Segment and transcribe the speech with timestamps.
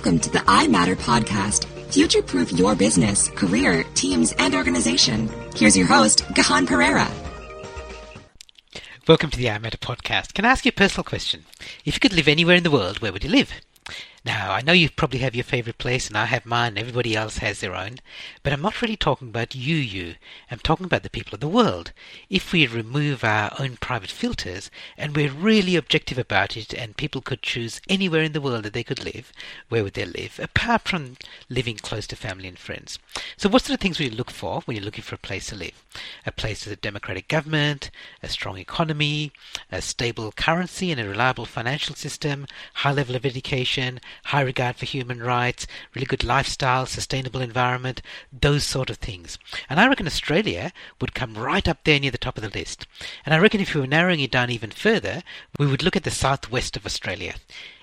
[0.00, 1.66] Welcome to the I Matter podcast.
[1.92, 5.28] Future proof your business, career, teams, and organization.
[5.54, 7.06] Here's your host, Gihan Perera.
[9.06, 10.32] Welcome to the I Matter podcast.
[10.32, 11.44] Can I ask you a personal question?
[11.84, 13.52] If you could live anywhere in the world, where would you live?
[14.22, 17.16] Now, I know you probably have your favorite place, and I have mine, and everybody
[17.16, 18.00] else has their own,
[18.42, 20.16] but I'm not really talking about you, you.
[20.50, 21.92] I'm talking about the people of the world.
[22.28, 27.22] If we remove our own private filters, and we're really objective about it, and people
[27.22, 29.32] could choose anywhere in the world that they could live,
[29.70, 31.16] where would they live, apart from
[31.48, 32.98] living close to family and friends?
[33.38, 35.46] So, what sort of things would you look for when you're looking for a place
[35.46, 35.82] to live?
[36.26, 37.90] A place with a democratic government,
[38.22, 39.32] a strong economy,
[39.72, 44.86] a stable currency, and a reliable financial system, high level of education, high regard for
[44.86, 48.02] human rights, really good lifestyle, sustainable environment,
[48.32, 49.38] those sort of things.
[49.68, 52.86] And I reckon Australia would come right up there near the top of the list.
[53.24, 55.22] And I reckon if we were narrowing it down even further,
[55.58, 57.34] we would look at the southwest of Australia.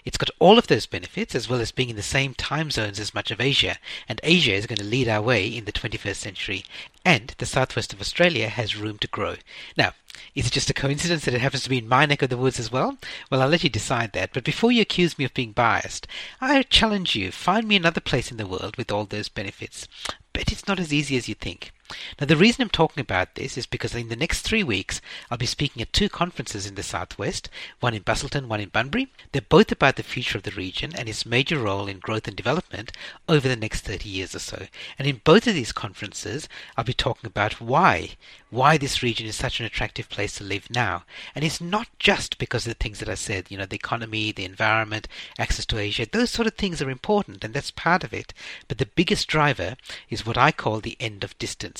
[0.07, 2.97] It's got all of those benefits as well as being in the same time zones
[2.97, 3.75] as much of Asia,
[4.07, 6.63] and Asia is going to lead our way in the 21st century.
[7.03, 9.35] And the southwest of Australia has room to grow.
[9.75, 9.95] Now,
[10.33, 12.37] is it just a coincidence that it happens to be in my neck of the
[12.37, 12.97] woods as well?
[13.29, 14.31] Well, I'll let you decide that.
[14.31, 16.07] But before you accuse me of being biased,
[16.39, 19.89] I challenge you find me another place in the world with all those benefits.
[20.31, 21.73] Bet it's not as easy as you think.
[22.19, 24.99] Now, the reason I'm talking about this is because in the next three weeks,
[25.31, 29.07] I'll be speaking at two conferences in the Southwest, one in Busselton, one in Bunbury.
[29.31, 32.35] They're both about the future of the region and its major role in growth and
[32.35, 32.91] development
[33.29, 34.67] over the next 30 years or so.
[34.99, 38.11] And in both of these conferences, I'll be talking about why,
[38.49, 41.03] why this region is such an attractive place to live now.
[41.35, 44.31] And it's not just because of the things that I said, you know, the economy,
[44.31, 45.07] the environment,
[45.37, 48.33] access to Asia, those sort of things are important and that's part of it.
[48.67, 49.75] But the biggest driver
[50.09, 51.76] is what I call the end of distance.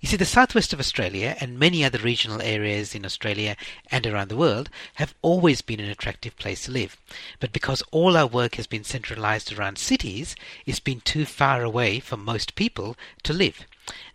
[0.00, 3.56] You see, the southwest of Australia and many other regional areas in Australia
[3.90, 6.96] and around the world have always been an attractive place to live.
[7.38, 10.34] But because all our work has been centralized around cities,
[10.66, 13.64] it's been too far away for most people to live.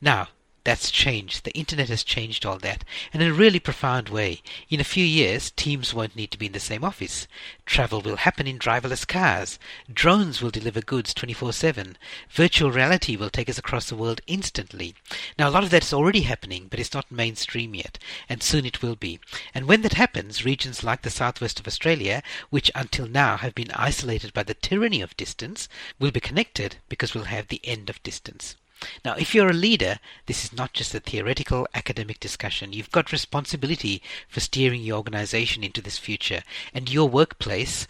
[0.01, 0.29] Now,
[0.65, 1.43] that's changed.
[1.43, 2.83] The internet has changed all that,
[3.13, 4.41] and in a really profound way.
[4.67, 7.27] In a few years, teams won't need to be in the same office.
[7.67, 9.59] Travel will happen in driverless cars.
[9.93, 11.97] Drones will deliver goods 24 7.
[12.31, 14.95] Virtual reality will take us across the world instantly.
[15.37, 18.65] Now, a lot of that is already happening, but it's not mainstream yet, and soon
[18.65, 19.19] it will be.
[19.53, 23.69] And when that happens, regions like the southwest of Australia, which until now have been
[23.75, 28.01] isolated by the tyranny of distance, will be connected because we'll have the end of
[28.01, 28.55] distance.
[29.05, 32.73] Now, if you're a leader, this is not just a theoretical academic discussion.
[32.73, 36.43] You've got responsibility for steering your organization into this future,
[36.73, 37.87] and your workplace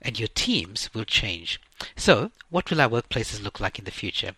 [0.00, 1.60] and your teams will change.
[1.96, 4.32] So, what will our workplaces look like in the future?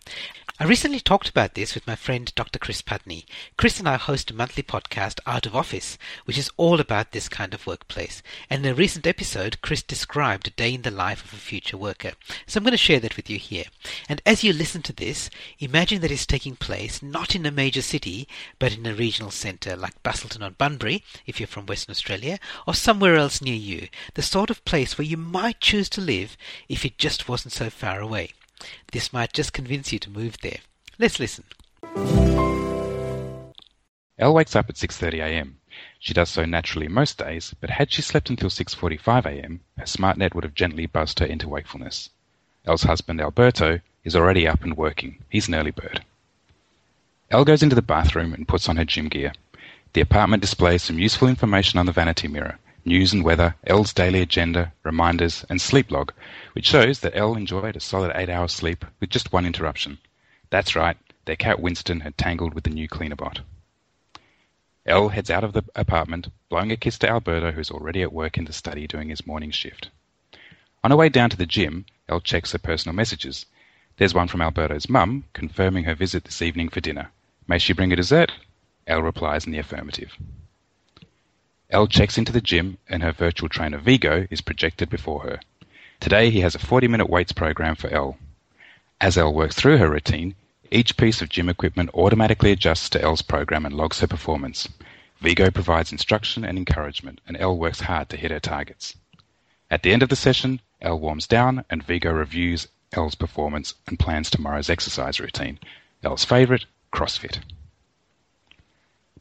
[0.57, 2.59] I recently talked about this with my friend Dr.
[2.59, 3.25] Chris Pudney.
[3.57, 7.27] Chris and I host a monthly podcast, Out of Office, which is all about this
[7.27, 8.23] kind of workplace.
[8.49, 11.75] And in a recent episode, Chris described a day in the life of a future
[11.75, 12.13] worker.
[12.47, 13.65] So I'm going to share that with you here.
[14.07, 15.29] And as you listen to this,
[15.59, 18.25] imagine that it's taking place not in a major city,
[18.57, 22.73] but in a regional centre like Busselton or Bunbury, if you're from Western Australia, or
[22.73, 23.89] somewhere else near you.
[24.13, 26.37] The sort of place where you might choose to live
[26.69, 28.29] if it just wasn't so far away.
[28.93, 30.59] This might just convince you to move there.
[30.97, 31.43] Let's listen.
[34.17, 35.57] Elle wakes up at 6:30 a.m.
[35.99, 40.33] She does so naturally most days, but had she slept until 6:45 a.m., her SmartNet
[40.33, 42.09] would have gently buzzed her into wakefulness.
[42.65, 45.21] Elle's husband Alberto is already up and working.
[45.29, 46.05] He's an early bird.
[47.31, 49.33] Elle goes into the bathroom and puts on her gym gear.
[49.91, 54.21] The apartment displays some useful information on the vanity mirror news and weather, Elle's daily
[54.21, 56.13] agenda, reminders, and sleep log,
[56.53, 59.97] which shows that Elle enjoyed a solid eight hours sleep with just one interruption.
[60.51, 63.41] That's right, their cat Winston had tangled with the new cleaner bot.
[64.85, 68.37] Elle heads out of the apartment, blowing a kiss to Alberto, who's already at work
[68.37, 69.89] in the study doing his morning shift.
[70.83, 73.47] On her way down to the gym, Elle checks her personal messages.
[73.97, 77.09] There's one from Alberto's mum, confirming her visit this evening for dinner.
[77.47, 78.31] May she bring a dessert?
[78.85, 80.15] Elle replies in the affirmative.
[81.69, 85.39] Elle checks into the gym and her virtual trainer Vigo is projected before her.
[85.99, 88.17] Today he has a 40 minute weights program for Elle.
[89.01, 90.35] As Elle works through her routine,
[90.71, 94.67] each piece of gym equipment automatically adjusts to Elle's program and logs her performance.
[95.19, 98.95] Vigo provides instruction and encouragement, and Elle works hard to hit her targets.
[99.71, 103.97] At the end of the session, Elle warms down and Vigo reviews Elle's performance and
[103.97, 105.59] plans tomorrow's exercise routine.
[106.03, 107.39] Elle's favourite, CrossFit.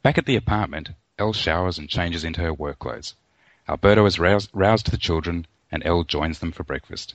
[0.03, 3.15] Back at the apartment, Elle showers and changes into her work clothes.
[3.69, 7.15] Alberto has roused, the children, and Elle joins them for breakfast.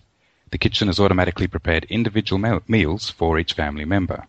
[0.52, 4.26] The kitchen has automatically prepared individual me- meals for each family member.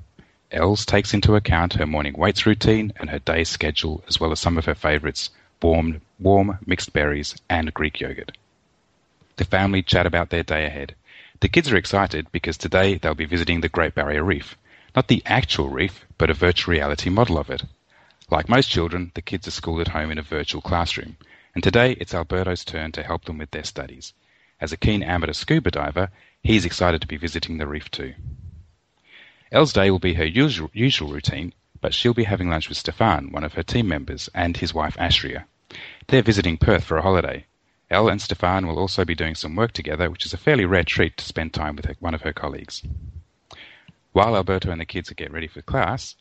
[0.51, 4.41] Els takes into account her morning weights routine and her day schedule, as well as
[4.41, 5.31] some of her favourites
[5.63, 8.37] warm, warm mixed berries and Greek yogurt.
[9.37, 10.97] The family chat about their day ahead.
[11.39, 14.57] The kids are excited because today they'll be visiting the Great Barrier Reef.
[14.97, 17.63] Not the actual reef, but a virtual reality model of it.
[18.31, 21.17] Like most children, the kids are schooled at home in a virtual classroom,
[21.53, 24.15] and today it's Alberto's turn to help them with their studies.
[24.61, 26.11] As a keen amateur scuba diver,
[26.41, 28.15] he's excited to be visiting the reef too.
[29.51, 33.33] Elle's day will be her usual, usual routine, but she'll be having lunch with Stefan,
[33.33, 35.47] one of her team members, and his wife Ashria.
[36.07, 37.47] They're visiting Perth for a holiday.
[37.91, 40.85] Elle and Stefan will also be doing some work together, which is a fairly rare
[40.85, 42.85] treat to spend time with her, one of her colleagues.
[44.13, 46.15] While Alberto and the kids are getting ready for class,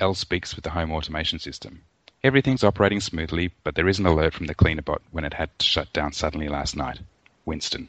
[0.00, 1.82] Elle speaks with the home automation system.
[2.24, 5.56] Everything's operating smoothly, but there is an alert from the cleaner bot when it had
[5.58, 6.98] to shut down suddenly last night.
[7.44, 7.88] Winston.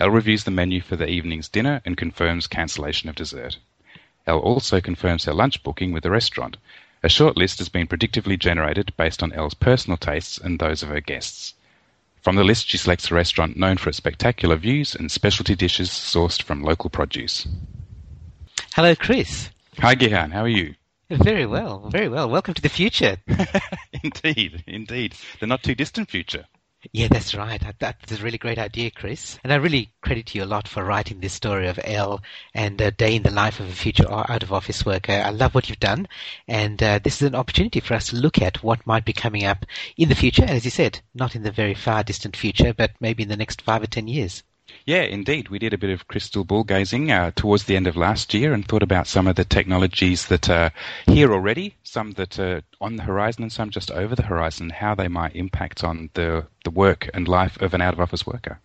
[0.00, 3.58] Elle reviews the menu for the evening's dinner and confirms cancellation of dessert.
[4.26, 6.56] Elle also confirms her lunch booking with the restaurant.
[7.02, 10.88] A short list has been predictively generated based on Elle's personal tastes and those of
[10.88, 11.52] her guests.
[12.22, 15.90] From the list, she selects a restaurant known for its spectacular views and specialty dishes
[15.90, 17.46] sourced from local produce.
[18.74, 19.50] Hello, Chris.
[19.78, 20.32] Hi, Gihan.
[20.32, 20.74] How are you?
[21.08, 22.28] Very well, very well.
[22.28, 23.18] Welcome to the future.
[24.02, 25.14] indeed, indeed.
[25.38, 26.46] The not too distant future.
[26.92, 27.62] Yeah, that's right.
[27.78, 29.38] That's a really great idea, Chris.
[29.44, 32.20] And I really credit you a lot for writing this story of Elle
[32.54, 35.12] and a day in the life of a future out of office worker.
[35.12, 36.08] I love what you've done.
[36.48, 39.44] And uh, this is an opportunity for us to look at what might be coming
[39.44, 39.64] up
[39.96, 40.42] in the future.
[40.42, 43.36] And as you said, not in the very far distant future, but maybe in the
[43.36, 44.42] next five or ten years.
[44.86, 45.48] Yeah, indeed.
[45.48, 48.52] We did a bit of crystal ball gazing uh, towards the end of last year
[48.52, 50.70] and thought about some of the technologies that are
[51.06, 54.94] here already, some that are on the horizon and some just over the horizon, how
[54.94, 58.60] they might impact on the, the work and life of an out of office worker.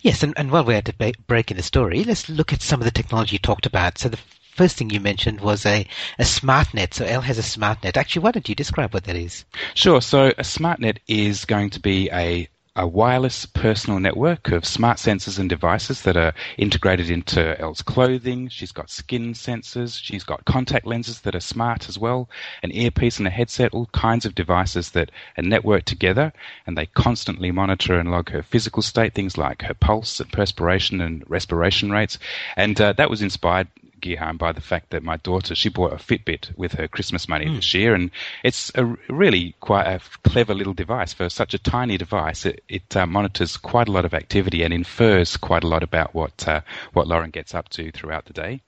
[0.00, 2.80] Yes, and, and while we're at the break in the story, let's look at some
[2.80, 3.98] of the technology you talked about.
[3.98, 4.18] So the
[4.54, 5.86] first thing you mentioned was a,
[6.18, 6.94] a SmartNet.
[6.94, 7.98] So Elle has a SmartNet.
[7.98, 9.44] Actually, why don't you describe what that is?
[9.74, 10.00] Sure.
[10.00, 15.38] So a SmartNet is going to be a a wireless personal network of smart sensors
[15.38, 18.48] and devices that are integrated into Elle's clothing.
[18.48, 20.00] She's got skin sensors.
[20.02, 22.28] She's got contact lenses that are smart as well,
[22.64, 26.32] an earpiece and a headset, all kinds of devices that are networked together
[26.66, 31.00] and they constantly monitor and log her physical state, things like her pulse and perspiration
[31.00, 32.18] and respiration rates.
[32.56, 33.68] And uh, that was inspired
[34.04, 37.46] Gihan by the fact that my daughter she bought a Fitbit with her Christmas money
[37.46, 37.56] mm.
[37.56, 38.10] this year, and
[38.42, 42.46] it's a really quite a clever little device for such a tiny device.
[42.46, 46.14] It, it uh, monitors quite a lot of activity and infers quite a lot about
[46.14, 46.60] what uh,
[46.92, 48.60] what Lauren gets up to throughout the day.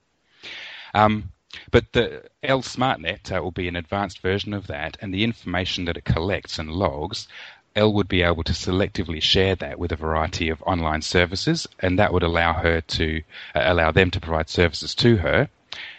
[0.94, 1.32] Um,
[1.70, 5.84] but the Elle SmartNet uh, will be an advanced version of that, and the information
[5.86, 7.28] that it collects and logs
[7.76, 11.98] Elle would be able to selectively share that with a variety of online services, and
[11.98, 13.22] that would allow her to
[13.54, 15.48] uh, allow them to provide services to her.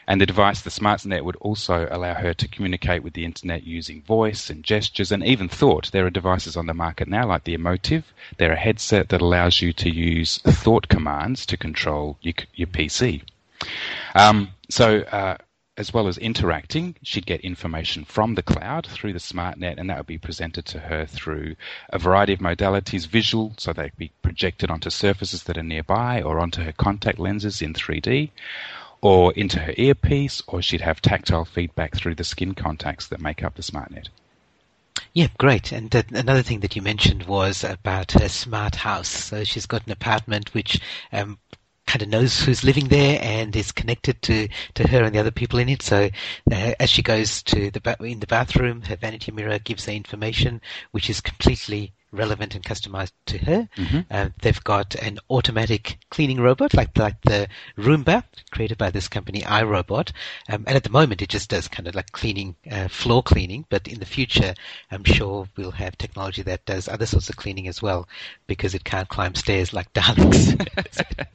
[0.08, 4.02] And the device, the SmartNet, would also allow her to communicate with the internet using
[4.02, 5.92] voice and gestures and even thought.
[5.92, 8.04] There are devices on the market now, like the Emotiv.
[8.38, 13.22] They're a headset that allows you to use thought commands to control your, your PC.
[14.16, 15.38] Um, so uh,
[15.78, 19.98] as well as interacting, she'd get information from the cloud through the SmartNet, and that
[19.98, 21.56] would be presented to her through
[21.90, 26.40] a variety of modalities visual, so they'd be projected onto surfaces that are nearby or
[26.40, 28.32] onto her contact lenses in 3D,
[29.02, 33.44] or into her earpiece, or she'd have tactile feedback through the skin contacts that make
[33.44, 34.08] up the SmartNet.
[35.14, 35.72] Yeah, great.
[35.72, 39.08] And another thing that you mentioned was about her smart house.
[39.08, 40.80] So she's got an apartment which
[41.12, 41.40] um,
[41.88, 45.32] kind of knows who's living there and is connected to, to her and the other
[45.32, 45.82] people in it.
[45.82, 46.10] So
[46.52, 49.94] uh, as she goes to the ba- in the bathroom, her vanity mirror gives her
[49.94, 53.70] information, which is completely relevant and customized to her.
[53.76, 54.00] Mm-hmm.
[54.10, 57.48] Uh, they've got an automatic cleaning robot, like like the
[57.78, 60.12] Roomba, created by this company iRobot.
[60.50, 63.66] Um, and at the moment, it just does kind of like cleaning, uh, floor cleaning.
[63.70, 64.54] But in the future,
[64.92, 68.08] I'm sure we'll have technology that does other sorts of cleaning as well,
[68.48, 70.56] because it can't climb stairs like Daleks.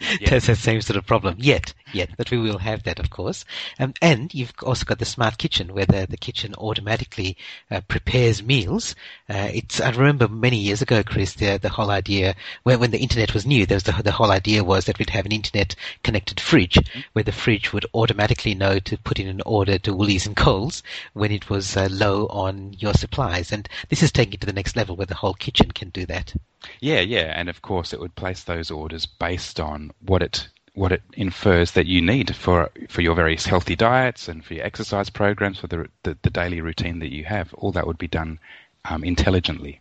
[0.21, 0.31] yeah.
[0.31, 1.37] That's the same sort of problem.
[1.39, 3.45] Yet, yet, but we will have that, of course.
[3.79, 7.37] Um, and you've also got the smart kitchen, where the, the kitchen automatically
[7.71, 8.95] uh, prepares meals.
[9.29, 12.99] Uh, it's I remember many years ago, Chris, the, the whole idea, when, when the
[12.99, 15.75] internet was new, there was the, the whole idea was that we'd have an internet
[16.03, 16.79] connected fridge
[17.13, 20.83] where the fridge would automatically know to put in an order to Woolies and Coles
[21.13, 23.53] when it was uh, low on your supplies.
[23.53, 26.07] And this is taking it to the next level where the whole kitchen can do
[26.07, 26.35] that.
[26.81, 27.33] Yeah, yeah.
[27.35, 31.73] And of course, it would place those orders based on what it what it infers
[31.73, 35.67] that you need for for your various healthy diets and for your exercise programs for
[35.67, 37.53] the the, the daily routine that you have.
[37.55, 38.39] All that would be done
[38.85, 39.81] um, intelligently.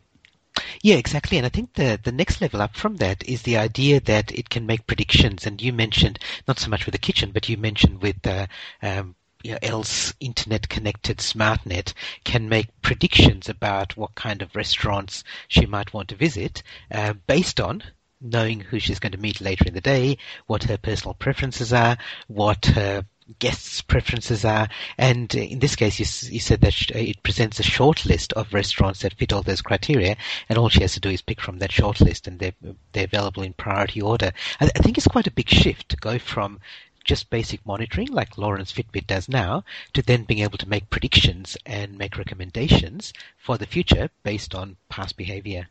[0.84, 1.38] Yeah, exactly.
[1.38, 4.50] And I think the, the next level up from that is the idea that it
[4.50, 5.46] can make predictions.
[5.48, 8.48] And you mentioned, not so much with the kitchen, but you mentioned with uh,
[8.82, 15.24] um, you know, Elle's internet connected SmartNet can make predictions about what kind of restaurants
[15.48, 16.62] she might want to visit
[16.92, 17.84] uh, based on
[18.20, 21.98] knowing who she's going to meet later in the day, what her personal preferences are,
[22.28, 23.04] what her
[23.40, 24.68] guests' preferences are.
[24.98, 29.02] And in this case, you, you said that it presents a short list of restaurants
[29.02, 30.18] that fit all those criteria,
[30.50, 32.54] and all she has to do is pick from that short list, and they're,
[32.92, 34.32] they're available in priority order.
[34.60, 36.60] I, I think it's quite a big shift to go from
[37.04, 39.64] just basic monitoring like Lauren's Fitbit does now
[39.94, 44.78] to then being able to make predictions and make recommendations for the future based on
[44.88, 45.68] past behavior.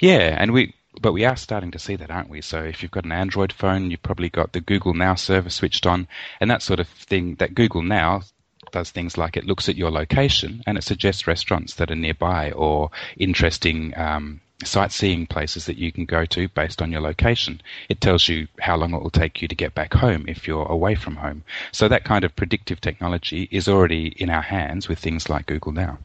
[0.00, 2.40] Yeah, and we but we are starting to see that, aren't we?
[2.40, 5.86] So if you've got an Android phone, you've probably got the Google Now service switched
[5.86, 6.06] on,
[6.40, 7.36] and that sort of thing.
[7.36, 8.22] That Google Now
[8.70, 12.50] does things like it looks at your location and it suggests restaurants that are nearby
[12.52, 17.60] or interesting um, sightseeing places that you can go to based on your location.
[17.88, 20.66] It tells you how long it will take you to get back home if you're
[20.66, 21.44] away from home.
[21.72, 25.72] So that kind of predictive technology is already in our hands with things like Google
[25.72, 25.98] Now.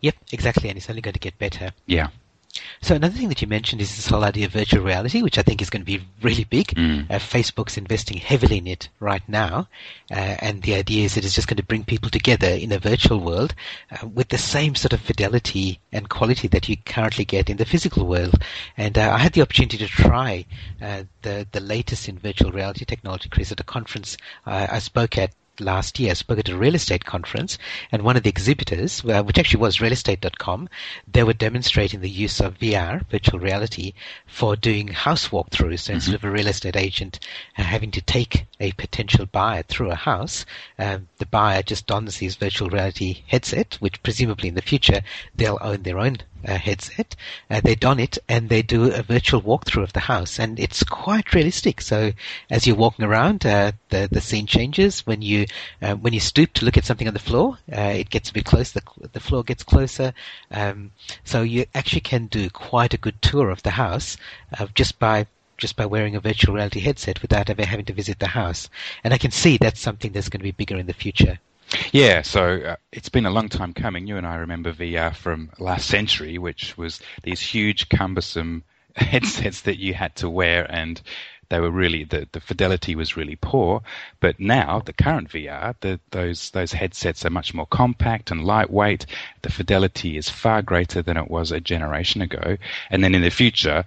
[0.00, 1.72] Yep, exactly, and it's only going to get better.
[1.86, 2.08] Yeah.
[2.80, 5.42] So another thing that you mentioned is this whole idea of virtual reality, which I
[5.42, 6.68] think is going to be really big.
[6.68, 7.10] Mm.
[7.10, 9.68] Uh, Facebook's investing heavily in it right now,
[10.10, 12.78] uh, and the idea is that it's just going to bring people together in a
[12.78, 13.54] virtual world
[13.90, 17.64] uh, with the same sort of fidelity and quality that you currently get in the
[17.64, 18.34] physical world.
[18.76, 20.44] And uh, I had the opportunity to try
[20.82, 25.32] uh, the the latest in virtual reality technology, Chris, at a conference I spoke at
[25.60, 27.58] last year spoke at a real estate conference,
[27.92, 30.68] and one of the exhibitors, uh, which actually was realestate.com,
[31.10, 33.92] they were demonstrating the use of VR, virtual reality,
[34.26, 35.80] for doing house walkthroughs.
[35.80, 35.96] So mm-hmm.
[35.96, 37.20] instead of a real estate agent
[37.56, 40.44] uh, having to take a potential buyer through a house,
[40.78, 45.02] um, the buyer just dons these virtual reality headset, which presumably in the future
[45.34, 47.16] they'll own their own uh, headset.
[47.50, 50.82] Uh, they don it and they do a virtual walkthrough of the house, and it's
[50.82, 51.80] quite realistic.
[51.80, 52.12] So
[52.50, 55.06] as you're walking around, uh, the the scene changes.
[55.06, 55.46] When you
[55.82, 58.32] uh, when you stoop to look at something on the floor, uh, it gets a
[58.32, 58.80] bit closer.
[58.80, 60.12] The, the floor gets closer.
[60.50, 60.92] Um,
[61.24, 64.16] so you actually can do quite a good tour of the house
[64.58, 68.18] uh, just by just by wearing a virtual reality headset without ever having to visit
[68.18, 68.68] the house.
[69.02, 71.38] And I can see that's something that's going to be bigger in the future.
[71.92, 74.06] Yeah, so uh, it's been a long time coming.
[74.06, 78.64] You and I remember VR from last century, which was these huge, cumbersome
[78.96, 81.00] headsets that you had to wear, and
[81.50, 83.82] they were really the, the fidelity was really poor.
[84.20, 89.06] But now the current VR, the, those those headsets are much more compact and lightweight.
[89.42, 92.56] The fidelity is far greater than it was a generation ago,
[92.90, 93.84] and then in the future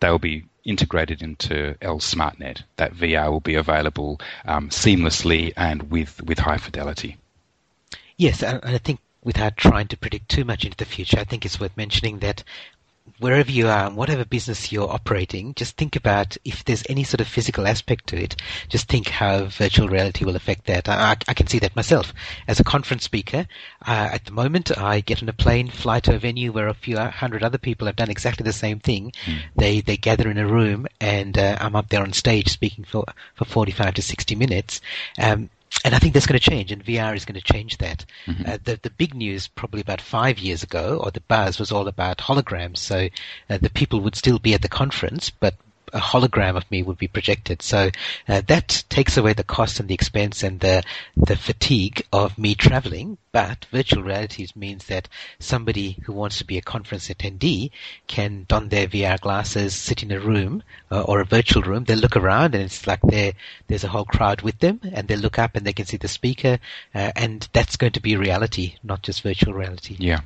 [0.00, 2.62] they'll be integrated into Elle SmartNet.
[2.76, 7.16] That VR will be available um, seamlessly and with, with high fidelity.
[8.20, 11.46] Yes, and I think without trying to predict too much into the future, I think
[11.46, 12.44] it's worth mentioning that
[13.18, 17.22] wherever you are, and whatever business you're operating, just think about if there's any sort
[17.22, 18.36] of physical aspect to it.
[18.68, 20.86] Just think how virtual reality will affect that.
[20.86, 22.12] I, I can see that myself.
[22.46, 23.46] As a conference speaker,
[23.88, 26.74] uh, at the moment, I get on a plane, fly to a venue where a
[26.74, 29.14] few hundred other people have done exactly the same thing.
[29.24, 29.38] Mm.
[29.56, 33.06] They they gather in a room, and uh, I'm up there on stage speaking for
[33.34, 34.82] for 45 to 60 minutes.
[35.18, 35.48] Um,
[35.84, 38.04] and I think that's going to change, and VR is going to change that.
[38.26, 38.42] Mm-hmm.
[38.46, 41.88] Uh, the the big news probably about five years ago, or the buzz was all
[41.88, 42.78] about holograms.
[42.78, 43.08] So
[43.48, 45.54] uh, the people would still be at the conference, but
[45.92, 47.62] a hologram of me would be projected.
[47.62, 47.90] So
[48.28, 50.82] uh, that takes away the cost and the expense and the
[51.16, 53.18] the fatigue of me traveling.
[53.32, 57.70] But virtual realities means that somebody who wants to be a conference attendee
[58.08, 61.84] can don their VR glasses, sit in a room uh, or a virtual room.
[61.84, 63.34] They look around and it's like there
[63.68, 66.08] there's a whole crowd with them, and they look up and they can see the
[66.08, 66.58] speaker,
[66.94, 69.96] uh, and that's going to be reality, not just virtual reality.
[69.98, 70.20] Yeah.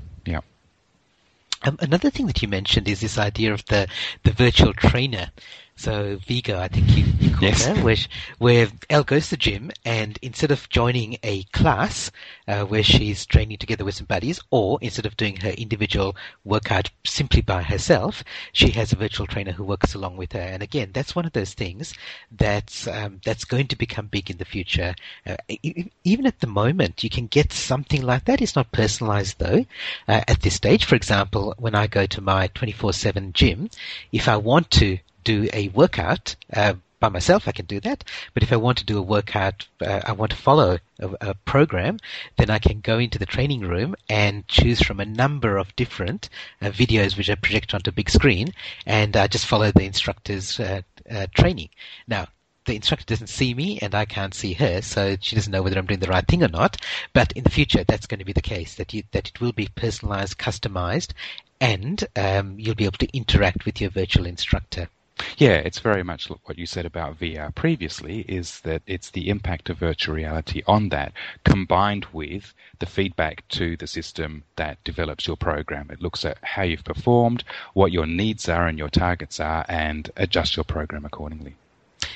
[1.65, 3.89] Um, another thing that you mentioned is this idea of the,
[4.23, 5.31] the virtual trainer.
[5.77, 7.67] So Vigo, I think you, you call yes.
[7.67, 7.97] her, where,
[8.39, 12.13] where Elle goes to the gym and instead of joining a class
[12.47, 16.15] uh, where she's training together with some buddies, or instead of doing her individual
[16.45, 20.41] workout simply by herself, she has a virtual trainer who works along with her.
[20.41, 21.93] And again, that's one of those things
[22.31, 24.95] that's um, that's going to become big in the future.
[25.27, 25.37] Uh,
[26.05, 28.41] even at the moment, you can get something like that.
[28.41, 29.67] It's not personalized though.
[30.07, 33.71] Uh, at this stage, for example, when I go to my 24/7 gym,
[34.13, 38.03] if I want to do a workout uh, by myself, I can do that.
[38.33, 41.35] But if I want to do a workout, uh, I want to follow a, a,
[41.35, 41.99] program,
[42.39, 46.31] then I can go into the training room and choose from a number of different
[46.63, 48.55] uh, videos which are projected onto a big screen,
[48.87, 51.69] and uh, just follow the instructor's uh, uh, training.
[52.09, 52.29] Now,
[52.65, 55.79] the instructor doesn't see me and I can't see her, so she doesn't know whether
[55.79, 56.79] I'm doing the right thing or not.
[57.13, 59.53] But in the future, that's going to be the case that you, that it will
[59.53, 61.13] be personalized, customized,
[61.61, 64.89] and um, you'll be able to interact with your virtual instructor.
[65.37, 69.71] Yeah, it's very much what you said about VR previously, is that it's the impact
[69.71, 71.13] of virtual reality on that,
[71.45, 75.89] combined with the feedback to the system that develops your program.
[75.91, 77.45] It looks at how you've performed,
[77.75, 81.55] what your needs are and your targets are, and adjusts your program accordingly.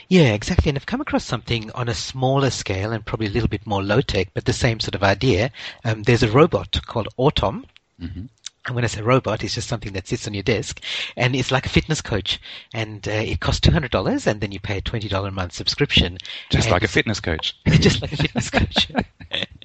[0.08, 0.70] Yeah, exactly.
[0.70, 3.82] And I've come across something on a smaller scale and probably a little bit more
[3.82, 5.50] low tech, but the same sort of idea.
[5.84, 7.64] Um, there's a robot called Autom.
[8.00, 8.26] Mm-hmm.
[8.68, 10.82] And when I say robot, it's just something that sits on your desk,
[11.16, 12.38] and it's like a fitness coach,
[12.74, 15.32] and uh, it costs two hundred dollars, and then you pay a twenty dollar a
[15.32, 16.18] month subscription.
[16.50, 17.56] Just like a fitness coach.
[17.66, 18.92] just like a fitness coach.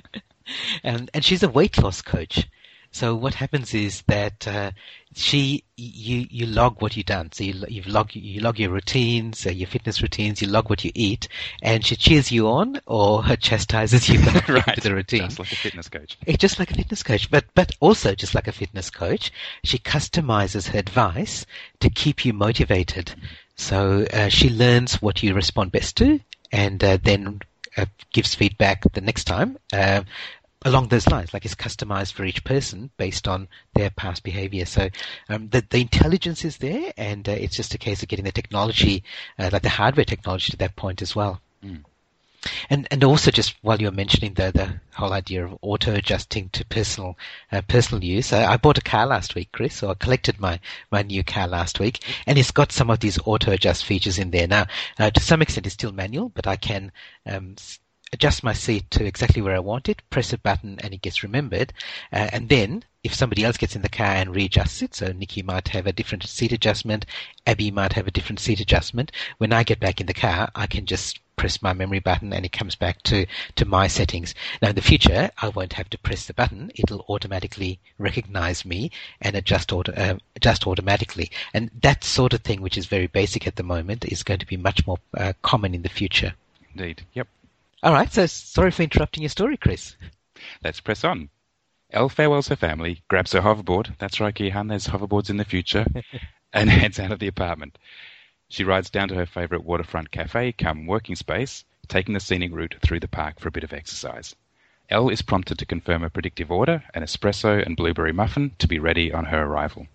[0.85, 2.47] and and she's a weight loss coach.
[2.93, 4.71] So what happens is that uh,
[5.15, 7.31] she you you log what you've done.
[7.31, 10.43] So you you log you log your routines, uh, your fitness routines.
[10.43, 11.27] You log what you eat,
[11.63, 14.75] and she cheers you on or chastises you right.
[14.75, 15.21] to the routine.
[15.21, 16.19] Just like a fitness coach.
[16.27, 19.31] It's just like a fitness coach, but but also just like a fitness coach,
[19.63, 21.47] she customizes her advice
[21.79, 23.15] to keep you motivated.
[23.55, 26.19] So uh, she learns what you respond best to,
[26.51, 27.41] and uh, then
[27.75, 30.03] uh, gives feedback the next time uh,
[30.65, 34.65] along those lines, like it's customized for each person based on their past behavior.
[34.65, 34.89] So
[35.29, 38.31] um, the the intelligence is there, and uh, it's just a case of getting the
[38.31, 39.03] technology,
[39.39, 41.41] uh, like the hardware technology, to that point as well.
[41.63, 41.83] Mm.
[42.69, 46.65] And and also just while you're mentioning the the whole idea of auto adjusting to
[46.65, 47.17] personal
[47.51, 49.75] uh, personal use, I, I, bought a car last week, Chris.
[49.75, 50.59] So I collected my
[50.91, 54.31] my new car last week, and it's got some of these auto adjust features in
[54.31, 54.47] there.
[54.47, 54.65] Now,
[54.99, 56.91] uh, to some extent, it's still manual, but I can
[57.25, 57.55] um,
[58.13, 61.23] adjust my seat to exactly where I want it, press a button, and it gets
[61.23, 61.73] remembered.
[62.11, 65.41] Uh, and then, if somebody else gets in the car and readjusts it, so Nikki
[65.41, 67.05] might have a different seat adjustment,
[67.45, 69.11] Abby might have a different seat adjustment.
[69.39, 72.45] When I get back in the car, I can just press my memory button and
[72.45, 74.35] it comes back to, to my settings.
[74.61, 76.71] Now in the future, I won't have to press the button.
[76.75, 81.31] It'll automatically recognize me and adjust, auto, uh, adjust automatically.
[81.53, 84.45] And that sort of thing, which is very basic at the moment, is going to
[84.45, 86.35] be much more uh, common in the future.
[86.75, 87.01] Indeed.
[87.13, 87.27] Yep.
[87.83, 89.97] All right, so sorry for interrupting your story, Chris.
[90.63, 91.27] Let's press on.
[91.91, 95.85] Elle farewells her family, grabs her hoverboard, that's right, Gihan, there's hoverboards in the future,
[96.53, 97.77] and heads out of the apartment.
[98.47, 102.75] She rides down to her favourite waterfront cafe, come working space, taking the scenic route
[102.81, 104.33] through the park for a bit of exercise.
[104.89, 108.79] Elle is prompted to confirm a predictive order, an espresso and blueberry muffin, to be
[108.79, 109.87] ready on her arrival.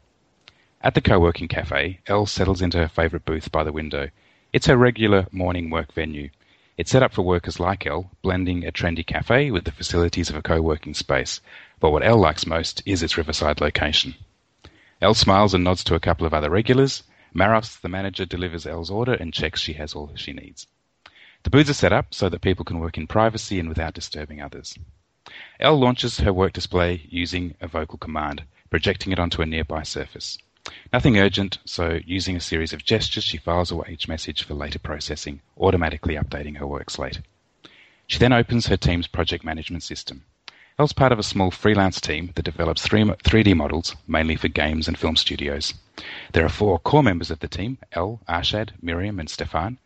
[0.82, 4.10] At the co-working cafe, Elle settles into her favourite booth by the window.
[4.52, 6.28] It's her regular morning work venue,
[6.78, 10.36] it's set up for workers like Elle, blending a trendy cafe with the facilities of
[10.36, 11.40] a co-working space.
[11.80, 14.14] But what Elle likes most is its riverside location.
[15.02, 17.02] Elle smiles and nods to a couple of other regulars.
[17.34, 20.68] Maros, the manager, delivers Elle's order and checks she has all she needs.
[21.42, 24.40] The booths are set up so that people can work in privacy and without disturbing
[24.40, 24.78] others.
[25.58, 30.38] Elle launches her work display using a vocal command, projecting it onto a nearby surface.
[30.92, 34.78] Nothing urgent, so using a series of gestures she files away each message for later
[34.78, 37.20] processing, automatically updating her work slate.
[38.06, 40.24] She then opens her team's project management system.
[40.78, 44.96] Elle's part of a small freelance team that develops 3D models, mainly for games and
[44.96, 45.74] film studios.
[46.32, 49.78] There are four core members of the team, Elle, Arshad, Miriam and Stefan,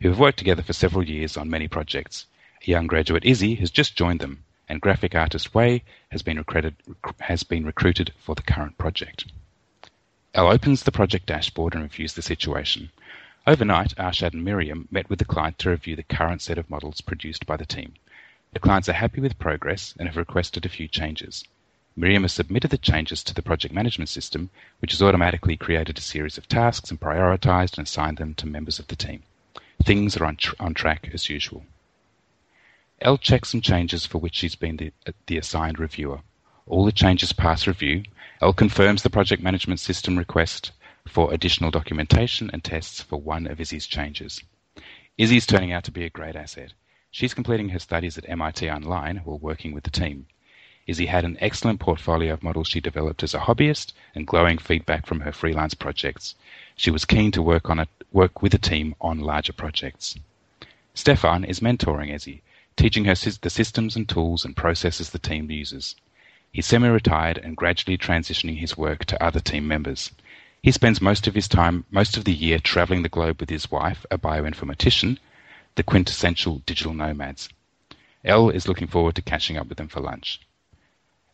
[0.00, 2.26] who have worked together for several years on many projects.
[2.62, 6.44] A young graduate Izzy has just joined them, and graphic artist Wei has been,
[7.20, 9.24] has been recruited for the current project.
[10.34, 12.90] Elle opens the project dashboard and reviews the situation.
[13.46, 17.00] Overnight, Arshad and Miriam met with the client to review the current set of models
[17.00, 17.94] produced by the team.
[18.52, 21.44] The clients are happy with progress and have requested a few changes.
[21.96, 26.02] Miriam has submitted the changes to the project management system, which has automatically created a
[26.02, 29.22] series of tasks and prioritized and assigned them to members of the team.
[29.82, 31.64] Things are on, tr- on track as usual.
[33.00, 34.92] Elle checks some changes for which she's been the,
[35.26, 36.20] the assigned reviewer.
[36.70, 38.02] All the changes pass review,
[38.42, 40.70] Elle confirms the project management system request
[41.06, 44.42] for additional documentation and tests for one of Izzy's changes.
[45.16, 46.74] Izzy's turning out to be a great asset.
[47.10, 50.26] She's completing her studies at MIT Online while working with the team.
[50.86, 55.06] Izzy had an excellent portfolio of models she developed as a hobbyist and glowing feedback
[55.06, 56.34] from her freelance projects.
[56.76, 60.16] She was keen to work on a, work with the team on larger projects.
[60.92, 62.42] Stefan is mentoring Izzy,
[62.76, 65.96] teaching her the systems and tools and processes the team uses.
[66.50, 70.12] He's semi-retired and gradually transitioning his work to other team members.
[70.62, 73.70] He spends most of his time, most of the year traveling the globe with his
[73.70, 75.18] wife, a bioinformatician,
[75.74, 77.48] the quintessential digital nomads.
[78.24, 80.40] Elle is looking forward to catching up with them for lunch.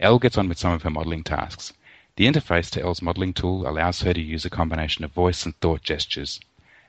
[0.00, 1.72] Elle gets on with some of her modeling tasks.
[2.16, 5.57] The interface to Elle's modeling tool allows her to use a combination of voice and
[5.61, 6.40] thought gestures.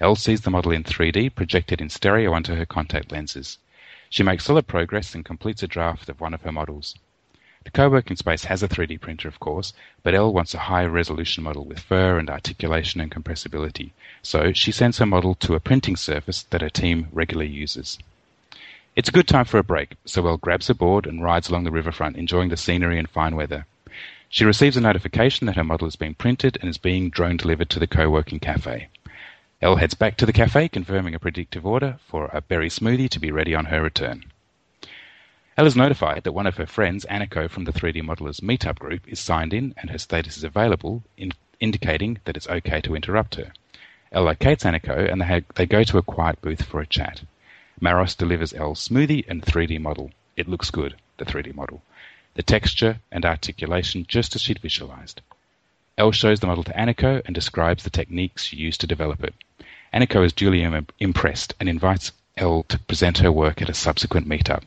[0.02, 3.60] Elle sees the model in 3D projected in stereo onto her contact lenses.
[4.10, 6.96] She makes solid progress and completes a draft of one of her models.
[7.66, 9.74] The co-working space has a 3D printer, of course,
[10.04, 13.90] but Elle wants a high resolution model with fur and articulation and compressibility,
[14.22, 17.98] so she sends her model to a printing surface that her team regularly uses.
[18.96, 21.64] It's a good time for a break, so Elle grabs her board and rides along
[21.64, 23.66] the riverfront, enjoying the scenery and fine weather.
[24.30, 27.72] She receives a notification that her model is being printed and is being drone delivered
[27.72, 28.90] to the co-working cafe.
[29.62, 33.20] Elle heads back to the cafe, confirming a predictive order for a berry smoothie to
[33.20, 34.26] be ready on her return.
[35.58, 39.08] Elle is notified that one of her friends, Aniko from the 3D Modelers Meetup group,
[39.08, 43.36] is signed in and her status is available, in, indicating that it's okay to interrupt
[43.36, 43.54] her.
[44.12, 47.22] Elle locates Aniko and they, have, they go to a quiet booth for a chat.
[47.80, 50.12] Maros delivers Elle's smoothie and 3D model.
[50.36, 51.82] It looks good, the 3D model.
[52.34, 55.22] The texture and articulation just as she'd visualized.
[55.98, 59.34] Elle shows the model to Aniko and describes the techniques she used to develop it.
[59.94, 64.28] Aniko is duly Im- impressed and invites Elle to present her work at a subsequent
[64.28, 64.64] meetup.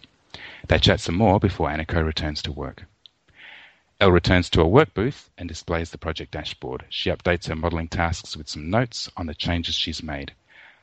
[0.67, 2.85] They chat some more before Aniko returns to work.
[4.01, 6.85] Elle returns to her work booth and displays the project dashboard.
[6.89, 10.33] She updates her modeling tasks with some notes on the changes she's made.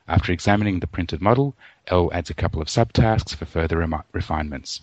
[0.08, 1.56] After examining the printed model,
[1.88, 4.82] Elle adds a couple of subtasks for further rem- refinements.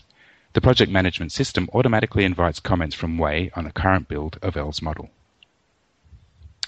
[0.54, 4.82] The project management system automatically invites comments from Wei on the current build of Elle's
[4.82, 5.10] model.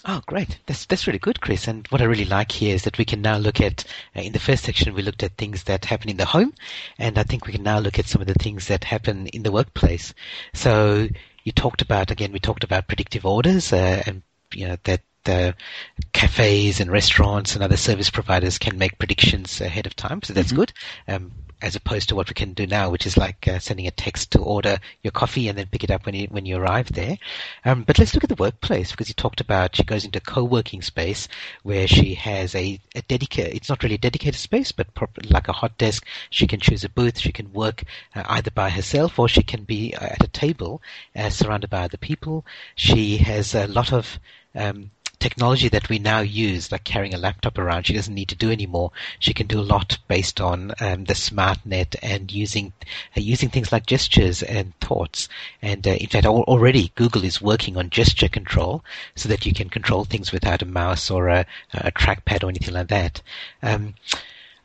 [0.06, 0.58] Oh, great.
[0.66, 1.66] That's that's really good, Chris.
[1.66, 4.32] And what I really like here is that we can now look at, uh, in
[4.32, 6.52] the first section, we looked at things that happen in the home,
[6.98, 9.42] and I think we can now look at some of the things that happen in
[9.42, 10.12] the workplace.
[10.52, 11.08] So
[11.44, 15.54] you talked about, again, we talked about predictive orders, uh, and, you know, that the
[16.12, 20.22] cafes and restaurants and other service providers can make predictions ahead of time.
[20.22, 20.56] So that's mm-hmm.
[20.56, 20.72] good.
[21.08, 21.32] Um,
[21.64, 24.30] as opposed to what we can do now, which is like uh, sending a text
[24.30, 27.16] to order your coffee and then pick it up when you when you arrive there.
[27.64, 30.20] Um, but let's look at the workplace because you talked about she goes into a
[30.20, 31.26] co-working space
[31.62, 33.54] where she has a, a dedicated.
[33.54, 34.88] It's not really a dedicated space, but
[35.30, 36.04] like a hot desk.
[36.28, 37.18] She can choose a booth.
[37.18, 37.84] She can work
[38.14, 40.82] uh, either by herself or she can be uh, at a table
[41.16, 42.44] uh, surrounded by other people.
[42.74, 44.18] She has a lot of
[44.54, 44.90] um,
[45.24, 48.50] technology that we now use, like carrying a laptop around, she doesn't need to do
[48.50, 48.92] anymore.
[49.18, 52.74] She can do a lot based on um, the SmartNet and using
[53.16, 55.30] uh, using things like gestures and thoughts.
[55.62, 58.84] And uh, in fact, al- already Google is working on gesture control
[59.14, 62.74] so that you can control things without a mouse or a, a trackpad or anything
[62.74, 63.22] like that.
[63.62, 63.94] Um,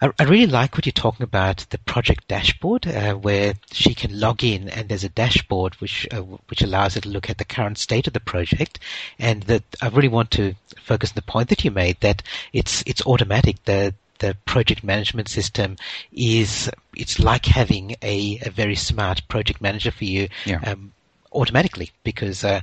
[0.02, 4.20] I, I really like what you're talking about the project dashboard, uh, where she can
[4.20, 7.46] log in and there's a dashboard which uh, which allows her to look at the
[7.46, 8.80] current state of the project.
[9.18, 12.84] And that I really want to focus on the point that you made that it's
[12.86, 13.64] it's automatic.
[13.66, 15.78] The the project management system
[16.12, 20.60] is it's like having a, a very smart project manager for you yeah.
[20.66, 20.92] um,
[21.32, 22.60] automatically because uh,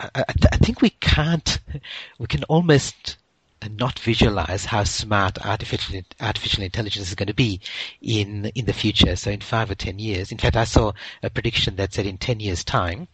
[0.00, 1.60] I, I, think we can't
[2.18, 3.16] we can almost
[3.64, 7.60] and not visualize how smart artificial artificial intelligence is going to be
[8.02, 9.16] in in the future.
[9.16, 12.18] So in five or ten years, in fact, I saw a prediction that said in
[12.18, 13.08] ten years' time,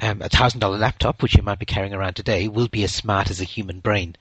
[0.00, 2.92] um, a thousand dollar laptop, which you might be carrying around today, will be as
[2.92, 4.16] smart as a human brain.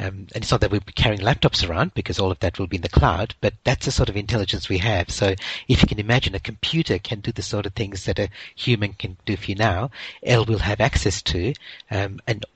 [0.00, 2.66] Um, and it's not that we'll be carrying laptops around because all of that will
[2.66, 5.10] be in the cloud, but that's the sort of intelligence we have.
[5.10, 5.34] So
[5.68, 8.94] if you can imagine a computer can do the sort of things that a human
[8.94, 9.90] can do for you now,
[10.22, 11.52] Elle will have access to,
[11.90, 12.46] um, and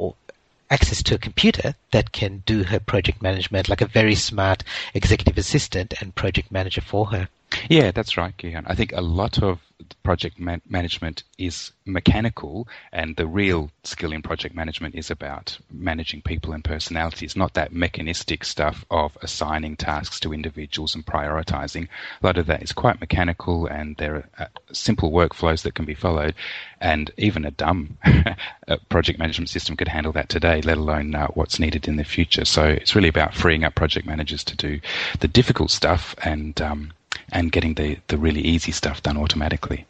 [0.71, 5.39] access to a computer that can do her project management like a very smart executive
[5.39, 7.29] assistant and project manager for her.
[7.69, 8.65] Yeah, that's right, Gihan.
[8.67, 9.61] I think a lot of
[10.03, 16.23] project man- management is mechanical, and the real skill in project management is about managing
[16.23, 21.89] people and personalities, not that mechanistic stuff of assigning tasks to individuals and prioritizing.
[22.23, 25.85] A lot of that is quite mechanical, and there are uh, simple workflows that can
[25.85, 26.35] be followed,
[26.81, 27.99] and even a dumb
[28.89, 32.45] project management system could handle that today, let alone uh, what's needed in the future.
[32.45, 34.81] So it's really about freeing up project managers to do
[35.21, 36.93] the difficult stuff and um,
[37.33, 39.87] and getting the, the really easy stuff done automatically.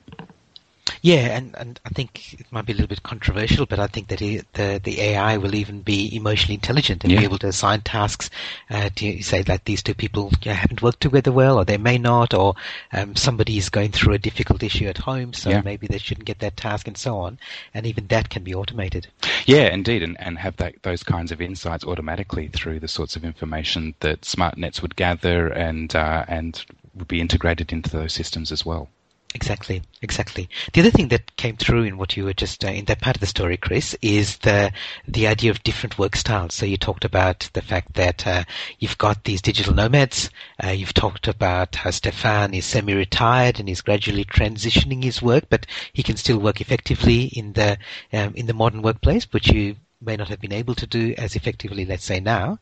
[1.01, 4.09] Yeah, and, and I think it might be a little bit controversial, but I think
[4.09, 7.21] that the the AI will even be emotionally intelligent and yeah.
[7.21, 8.31] be able to assign tasks
[8.71, 11.79] uh, to say that these two people you know, haven't worked together well, or they
[11.79, 12.55] may not, or
[12.93, 15.63] um, somebody is going through a difficult issue at home, so yeah.
[15.63, 17.39] maybe they shouldn't get that task, and so on.
[17.73, 19.07] And even that can be automated.
[19.47, 23.25] Yeah, indeed, and, and have that those kinds of insights automatically through the sorts of
[23.25, 28.53] information that smart nets would gather and uh, and would be integrated into those systems
[28.53, 28.89] as well.
[29.35, 30.49] Exactly, exactly.
[30.73, 33.17] The other thing that came through in what you were just uh, in that part
[33.17, 34.73] of the story, Chris, is the
[35.09, 36.55] the idea of different work styles.
[36.55, 38.45] So you talked about the fact that uh,
[38.79, 40.31] you've got these digital nomads.
[40.63, 45.67] Uh, you've talked about how Stefan is semi-retired and is gradually transitioning his work, but
[45.93, 47.77] he can still work effectively in the
[48.13, 51.37] um, in the modern workplace, But you may not have been able to do as
[51.37, 52.59] effectively, let's say now.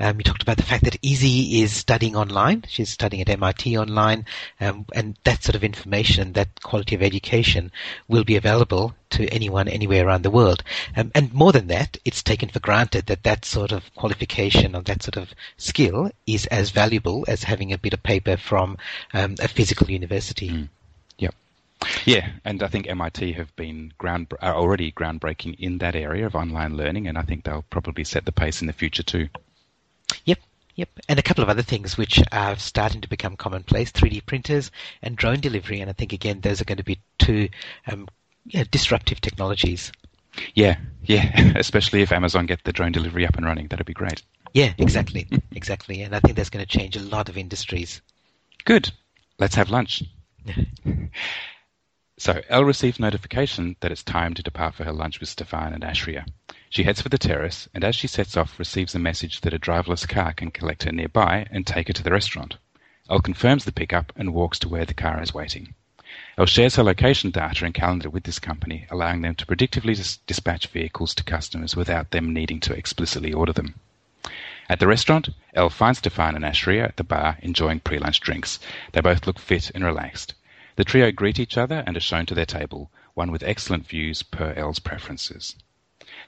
[0.00, 2.64] Um, you talked about the fact that Izzy is studying online.
[2.68, 4.24] She's studying at MIT online,
[4.60, 7.70] um, and that sort of information, that quality of education,
[8.08, 10.62] will be available to anyone anywhere around the world.
[10.96, 14.82] Um, and more than that, it's taken for granted that that sort of qualification or
[14.82, 18.76] that sort of skill is as valuable as having a bit of paper from
[19.14, 20.50] um, a physical university.
[20.50, 20.68] Mm.
[22.04, 26.34] Yeah, and I think MIT have been ground are already groundbreaking in that area of
[26.34, 29.28] online learning, and I think they'll probably set the pace in the future too.
[30.24, 30.38] Yep.
[30.76, 34.70] Yep, and a couple of other things which are starting to become commonplace: 3D printers
[35.00, 35.80] and drone delivery.
[35.80, 37.48] And I think again, those are going to be two
[37.86, 38.08] um,
[38.44, 39.90] yeah, disruptive technologies.
[40.54, 44.22] Yeah, yeah, especially if Amazon get the drone delivery up and running, that'd be great.
[44.52, 48.02] Yeah, exactly, exactly, and I think that's going to change a lot of industries.
[48.64, 48.92] Good.
[49.38, 50.02] Let's have lunch.
[52.18, 55.82] so Elle receives notification that it's time to depart for her lunch with Stefan and
[55.82, 56.24] Ashria.
[56.70, 59.58] She heads for the terrace, and as she sets off, receives a message that a
[59.58, 62.56] driverless car can collect her nearby and take her to the restaurant.
[63.10, 65.74] Elle confirms the pickup and walks to where the car is waiting.
[66.38, 70.16] Elle shares her location data and calendar with this company, allowing them to predictively dis-
[70.26, 73.74] dispatch vehicles to customers without them needing to explicitly order them.
[74.68, 78.58] At the restaurant, Elle finds Stefan and Ashria at the bar enjoying pre-lunch drinks.
[78.92, 80.34] They both look fit and relaxed.
[80.76, 84.22] The trio greet each other and are shown to their table, one with excellent views
[84.22, 85.56] per Elle's preferences.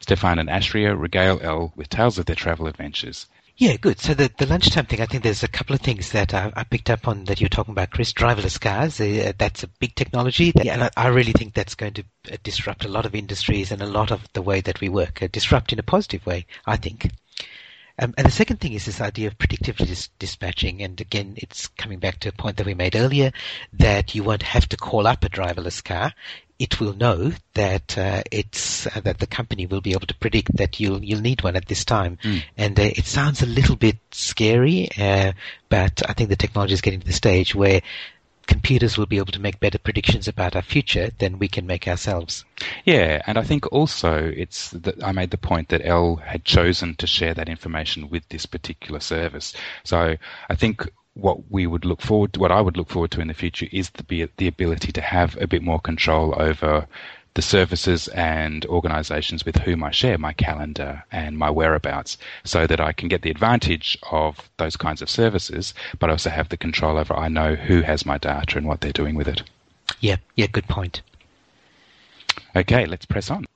[0.00, 3.26] Stefan and Ashria regale Elle with tales of their travel adventures.
[3.58, 3.98] Yeah, good.
[3.98, 6.62] So the, the lunchtime thing, I think there's a couple of things that I, I
[6.62, 8.12] picked up on that you're talking about, Chris.
[8.12, 10.52] Driverless cars, uh, that's a big technology.
[10.52, 13.72] That, and I, I, really think that's going to uh, disrupt a lot of industries
[13.72, 15.22] and a lot of the way that we work.
[15.22, 17.10] Uh, disrupt in a positive way, I think.
[17.98, 20.82] Um, and the second thing is this idea of predictive dis- dispatching.
[20.82, 23.32] And again, it's coming back to a point that we made earlier
[23.72, 26.12] that you won't have to call up a driverless car.
[26.58, 30.56] It will know that uh, it's uh, that the company will be able to predict
[30.56, 32.18] that you'll you'll need one at this time.
[32.24, 32.42] Mm.
[32.56, 35.32] And uh, it sounds a little bit scary, uh,
[35.68, 37.80] but I think the technology is getting to the stage where
[38.48, 41.86] computers will be able to make better predictions about our future than we can make
[41.86, 42.44] ourselves.
[42.84, 46.96] Yeah, and I think also it's that I made the point that Elle had chosen
[46.96, 49.54] to share that information with this particular service.
[49.84, 50.16] So
[50.48, 53.28] I think what we would look forward to, what I would look forward to in
[53.28, 56.86] the future is the, the ability to have a bit more control over
[57.34, 62.80] the services and organizations with whom I share my calendar and my whereabouts so that
[62.80, 66.98] I can get the advantage of those kinds of services, but also have the control
[66.98, 69.42] over I know who has my data and what they're doing with it.
[70.00, 71.02] Yeah, yeah, good point.
[72.56, 73.46] Okay, let's press on.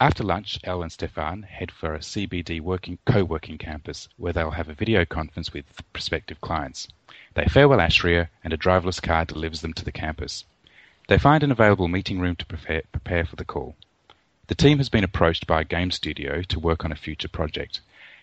[0.00, 4.68] After lunch, Elle and Stefan head for a CBD working co-working campus where they'll have
[4.68, 6.88] a video conference with prospective clients.
[7.34, 10.44] They farewell Ashria and a driverless car delivers them to the campus.
[11.06, 13.76] They find an available meeting room to prepare, prepare for the call.
[14.46, 17.80] The team has been approached by a game studio to work on a future project.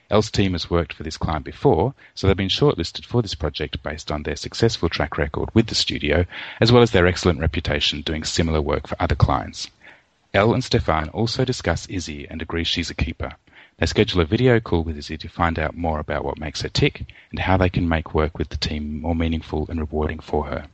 [0.10, 3.84] Elle's team has worked for this client before, so they've been shortlisted for this project
[3.84, 6.26] based on their successful track record with the studio,
[6.60, 9.70] as well as their excellent reputation doing similar work for other clients.
[10.34, 13.34] Elle and Stefan also discuss Izzy and agree she's a keeper.
[13.78, 16.70] They schedule a video call with Izzy to find out more about what makes her
[16.70, 20.46] tick and how they can make work with the team more meaningful and rewarding for
[20.46, 20.66] her.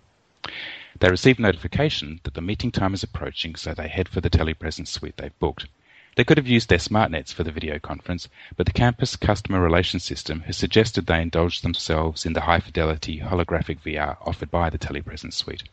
[1.00, 4.88] They receive notification that the meeting time is approaching, so they head for the telepresence
[4.88, 5.68] suite they've booked.
[6.16, 10.04] They could have used their SmartNets for the video conference, but the campus customer relations
[10.04, 15.34] system has suggested they indulge themselves in the high-fidelity holographic VR offered by the telepresence
[15.34, 15.70] suite.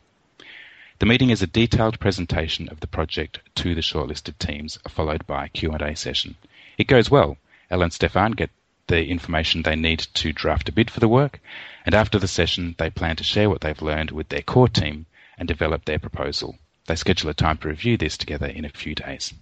[0.99, 5.45] The meeting is a detailed presentation of the project to the shortlisted teams, followed by
[5.45, 6.35] a Q&A session.
[6.77, 7.37] It goes well.
[7.71, 8.51] Elle and Stefan get
[8.85, 11.41] the information they need to draft a bid for the work,
[11.83, 15.07] and after the session, they plan to share what they've learned with their core team
[15.37, 16.55] and develop their proposal.
[16.87, 19.33] They schedule a time to review this together in a few days.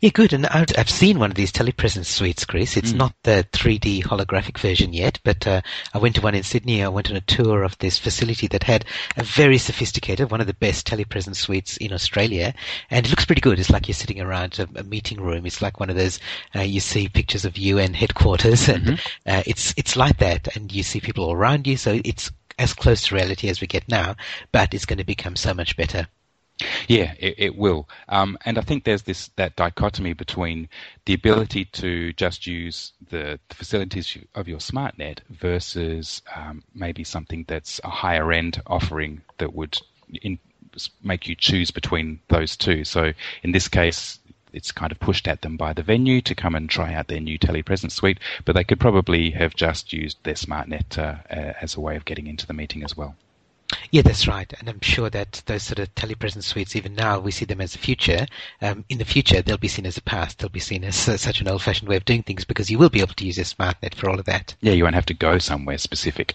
[0.00, 0.32] Yeah, good.
[0.32, 2.76] And I've seen one of these telepresence suites, Chris.
[2.76, 2.96] It's mm.
[2.96, 5.60] not the 3D holographic version yet, but uh,
[5.94, 6.82] I went to one in Sydney.
[6.82, 8.84] I went on a tour of this facility that had
[9.16, 12.54] a very sophisticated, one of the best telepresence suites in Australia,
[12.90, 13.58] and it looks pretty good.
[13.58, 15.46] It's like you're sitting around a, a meeting room.
[15.46, 16.18] It's like one of those
[16.54, 19.30] uh, you see pictures of UN headquarters, and mm-hmm.
[19.30, 21.76] uh, it's it's like that, and you see people all around you.
[21.76, 24.16] So it's as close to reality as we get now,
[24.52, 26.06] but it's going to become so much better.
[26.88, 30.70] Yeah, it, it will, um, and I think there's this that dichotomy between
[31.04, 37.44] the ability to just use the, the facilities of your SmartNet versus um, maybe something
[37.46, 39.78] that's a higher end offering that would
[40.22, 40.38] in,
[41.02, 42.84] make you choose between those two.
[42.84, 44.18] So in this case,
[44.52, 47.20] it's kind of pushed at them by the venue to come and try out their
[47.20, 51.74] new telepresence suite, but they could probably have just used their SmartNet uh, uh, as
[51.74, 53.16] a way of getting into the meeting as well.
[53.90, 54.52] Yeah, that's right.
[54.58, 57.72] And I'm sure that those sort of telepresence suites, even now, we see them as
[57.72, 58.26] the future.
[58.62, 60.38] Um, in the future, they'll be seen as the past.
[60.38, 62.90] They'll be seen as uh, such an old-fashioned way of doing things because you will
[62.90, 64.54] be able to use your SmartNet for all of that.
[64.60, 66.34] Yeah, you won't have to go somewhere specific.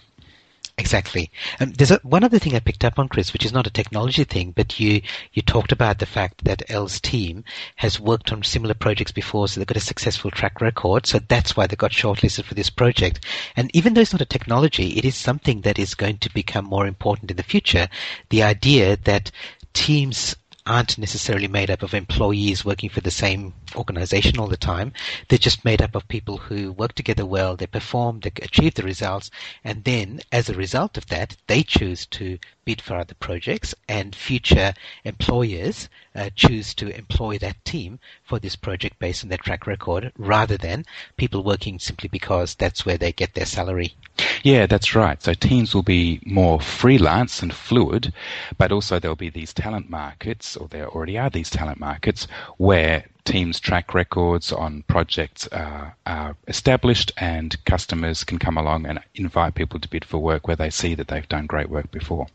[0.78, 1.30] Exactly.
[1.60, 3.70] Um, there's a, one other thing I picked up on, Chris, which is not a
[3.70, 7.44] technology thing, but you, you talked about the fact that Elle's team
[7.76, 11.06] has worked on similar projects before, so they've got a successful track record.
[11.06, 13.24] So that's why they got shortlisted for this project.
[13.54, 16.64] And even though it's not a technology, it is something that is going to become
[16.64, 17.88] more important in the future.
[18.30, 19.30] The idea that
[19.74, 24.92] teams aren't necessarily made up of employees working for the same organization all the time.
[25.28, 28.84] They're just made up of people who work together well, they perform, they achieve the
[28.84, 29.30] results,
[29.64, 34.14] and then as a result of that, they choose to bid for other projects and
[34.14, 34.72] future
[35.04, 40.12] employers uh, choose to employ that team for this project based on their track record
[40.16, 40.84] rather than
[41.16, 43.94] people working simply because that's where they get their salary.
[44.42, 45.22] Yeah, that's right.
[45.22, 48.12] So teams will be more freelance and fluid,
[48.58, 52.26] but also there'll be these talent markets, or there already are these talent markets,
[52.56, 58.98] where teams' track records on projects are, are, established and customers can come along and
[59.14, 62.26] invite people to bid for work where they see that they've done great work before.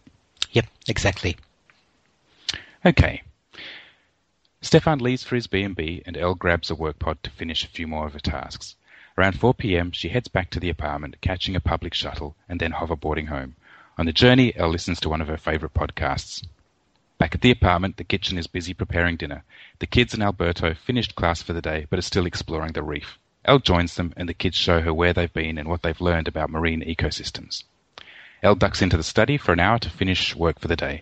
[0.51, 1.35] Yep, exactly.
[2.85, 3.21] Okay.
[4.61, 7.85] Stefan leaves for his B&B and Elle grabs a work pod to finish a few
[7.85, 8.76] more of her tasks.
[9.17, 12.73] Around 4 p.m., she heads back to the apartment, catching a public shuttle and then
[12.73, 13.55] hoverboarding home.
[13.97, 16.45] On the journey, Elle listens to one of her favorite podcasts.
[17.17, 19.43] Back at the apartment, the kitchen is busy preparing dinner.
[19.79, 23.17] The kids and Alberto finished class for the day, but are still exploring the reef.
[23.43, 26.27] Elle joins them, and the kids show her where they've been and what they've learned
[26.27, 27.63] about marine ecosystems.
[28.43, 31.01] Elle ducks into the study for an hour to finish work for the day.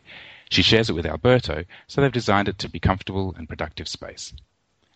[0.49, 3.89] She shares it with Alberto, so they've designed it to be a comfortable and productive
[3.89, 4.32] space.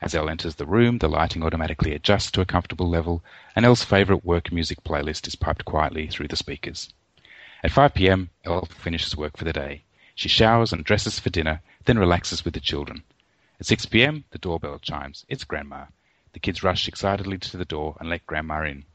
[0.02, 3.22] As Elle enters the room, the lighting automatically adjusts to a comfortable level,
[3.56, 6.94] and Elle's favourite work music playlist is piped quietly through the speakers.
[7.64, 9.84] At 5 p.m., Elle finishes work for the day.
[10.16, 13.04] She showers and dresses for dinner, then relaxes with the children.
[13.60, 15.26] At 6 p.m., the doorbell chimes.
[15.28, 15.88] It's Grandma.
[16.32, 18.86] The kids rush excitedly to the door and let Grandma in.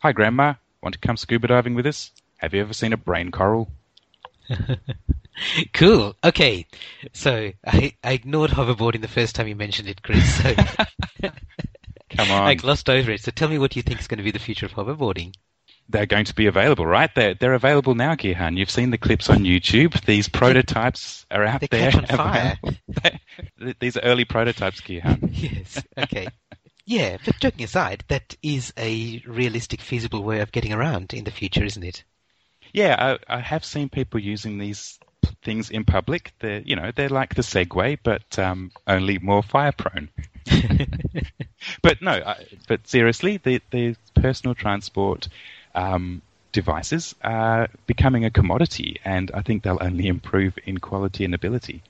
[0.00, 0.54] Hi, Grandma.
[0.82, 2.10] Want to come scuba diving with us?
[2.38, 3.70] Have you ever seen a brain coral?
[5.74, 6.16] cool.
[6.24, 6.66] Okay.
[7.12, 10.42] So I, I ignored hoverboarding the first time you mentioned it, Chris.
[10.42, 10.54] So
[12.16, 12.42] Come on.
[12.46, 13.20] I glossed over it.
[13.20, 15.34] So tell me what you think is going to be the future of hoverboarding.
[15.88, 17.10] They're going to be available, right?
[17.14, 18.56] They're, they're available now, Gihan.
[18.56, 20.00] You've seen the clips on YouTube.
[20.06, 21.90] These prototypes are out they there.
[21.90, 22.58] catch on fire.
[23.80, 25.18] These are early prototypes, Gihan.
[25.32, 25.82] yes.
[25.98, 26.28] Okay.
[26.86, 31.30] Yeah, but joking aside, that is a realistic, feasible way of getting around in the
[31.30, 32.04] future, isn't it?
[32.72, 34.98] Yeah, I, I have seen people using these
[35.42, 36.32] things in public.
[36.38, 40.08] They're, you know, they're like the Segway, but um, only more fire prone.
[41.82, 45.28] but no, I, but seriously, the, the personal transport
[45.74, 51.34] um, devices are becoming a commodity, and I think they'll only improve in quality and
[51.34, 51.82] ability.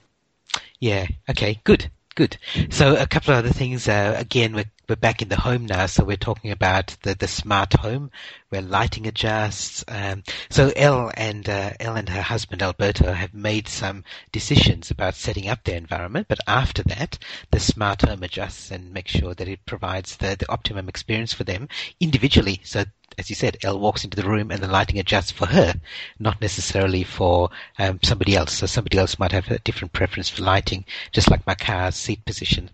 [0.80, 1.06] Yeah.
[1.28, 1.60] Okay.
[1.64, 1.90] Good.
[2.14, 2.36] Good.
[2.68, 3.88] So a couple of other things.
[3.88, 7.26] Uh, again, we're, we're back in the home now, so we're talking about the, the
[7.26, 8.10] smart home
[8.50, 9.82] where lighting adjusts.
[9.88, 15.14] Um, so Elle and uh, Elle and her husband Alberto have made some decisions about
[15.14, 17.18] setting up their environment, but after that,
[17.50, 21.44] the smart home adjusts and makes sure that it provides the, the optimum experience for
[21.44, 21.66] them
[21.98, 22.60] individually.
[22.62, 22.84] So
[23.18, 25.74] as you said, Elle walks into the room and the lighting adjusts for her,
[26.18, 28.54] not necessarily for um, somebody else.
[28.54, 32.24] So somebody else might have a different preference for lighting, just like my car's seat
[32.24, 32.70] position.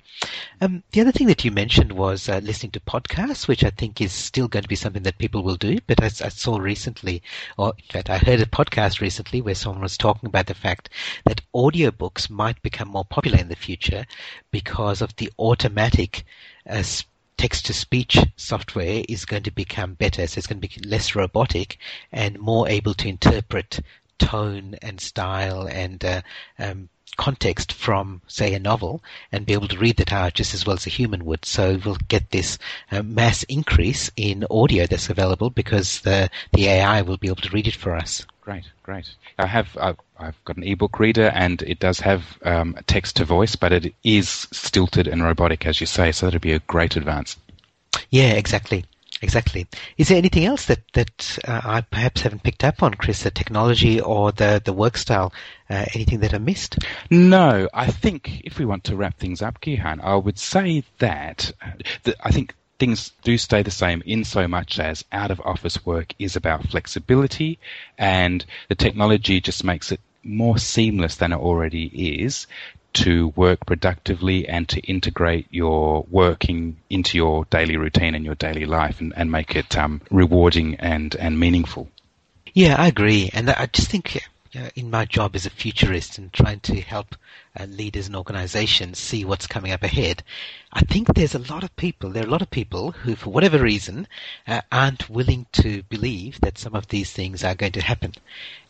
[0.60, 4.00] Um, the other thing that you mentioned was uh, listening to podcasts, which I think
[4.00, 5.78] is still going to be something that people will do.
[5.86, 7.22] But as I saw recently,
[7.56, 10.90] or in fact, I heard a podcast recently where someone was talking about the fact
[11.24, 14.06] that audiobooks might become more popular in the future
[14.50, 16.24] because of the automatic
[16.68, 16.82] uh,
[17.38, 20.26] text to speech software is going to become better.
[20.26, 21.78] So it's going to be less robotic
[22.12, 23.80] and more able to interpret
[24.18, 26.20] tone and style and uh,
[26.58, 30.66] um, context from, say, a novel and be able to read that out just as
[30.66, 31.44] well as a human would.
[31.44, 32.58] So we'll get this
[32.90, 37.50] uh, mass increase in audio that's available because the the AI will be able to
[37.50, 38.26] read it for us.
[38.48, 39.10] Great, great.
[39.38, 43.26] I have I've, I've got an ebook reader and it does have um, text to
[43.26, 46.12] voice, but it is stilted and robotic, as you say.
[46.12, 47.36] So that'd be a great advance.
[48.08, 48.86] Yeah, exactly.
[49.20, 49.66] Exactly.
[49.98, 53.22] Is there anything else that that uh, I perhaps haven't picked up on, Chris?
[53.22, 55.30] The technology or the the work style?
[55.68, 56.78] Uh, anything that I missed?
[57.10, 61.52] No, I think if we want to wrap things up, Gihan, I would say that,
[61.60, 61.72] uh,
[62.04, 65.84] that I think things do stay the same in so much as out of office
[65.84, 67.58] work is about flexibility,
[67.96, 71.86] and the technology just makes it more seamless than it already
[72.22, 72.46] is
[72.92, 78.64] to work productively and to integrate your working into your daily routine and your daily
[78.64, 81.88] life and, and make it um, rewarding and, and meaningful.
[82.54, 83.30] Yeah, I agree.
[83.32, 84.20] And I just think
[84.74, 87.14] in my job as a futurist and trying to help
[87.58, 90.22] uh, leaders and organizations see what's coming up ahead,
[90.70, 93.30] I think there's a lot of people, there are a lot of people who, for
[93.30, 94.06] whatever reason,
[94.46, 98.12] uh, aren't willing to believe that some of these things are going to happen.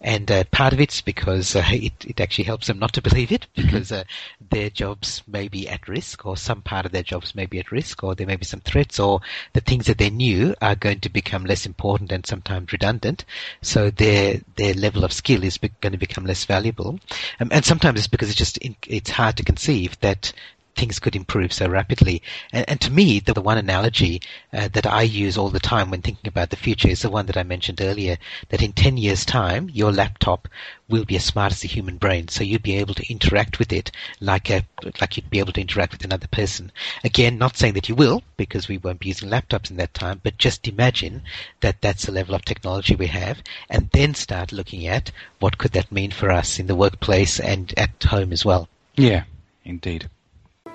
[0.00, 3.32] And uh, part of it's because uh, it, it actually helps them not to believe
[3.32, 3.66] it mm-hmm.
[3.66, 4.04] because uh,
[4.50, 7.72] their jobs may be at risk or some part of their jobs may be at
[7.72, 9.20] risk or there may be some threats or
[9.54, 13.24] the things that they knew are going to become less important and sometimes redundant.
[13.60, 17.00] So their, their level of skill is going to become less valuable.
[17.40, 20.32] Um, and sometimes it's because it's just, in, it's hard to conceive that
[20.78, 22.22] things could improve so rapidly.
[22.52, 24.20] And, and to me, the, one analogy
[24.52, 27.26] uh, that I use all the time when thinking about the future is the one
[27.26, 28.16] that I mentioned earlier,
[28.48, 30.48] that in 10 years' time, your laptop
[30.88, 32.28] will be as smart as the human brain.
[32.28, 34.64] So you'll be able to interact with it like a,
[35.00, 36.72] like you'd be able to interact with another person.
[37.04, 40.20] Again, not saying that you will, because we won't be using laptops in that time,
[40.22, 41.22] but just imagine
[41.60, 45.10] that that's the level of technology we have and then start looking at
[45.40, 48.68] what could that mean for us in the workplace and at home as well.
[48.96, 49.24] Yeah,
[49.64, 50.08] indeed.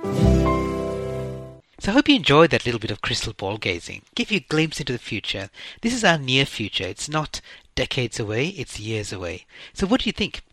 [0.04, 4.04] So I hope you enjoyed that little bit of crystal ball gazing.
[4.16, 5.50] Give you a glimpse into the future.
[5.82, 6.86] This is our near future.
[6.86, 7.42] It's not
[7.76, 9.46] decades away, it's years away.
[9.74, 10.44] So what do you think?